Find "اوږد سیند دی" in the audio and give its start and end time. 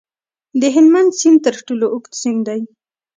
1.93-2.61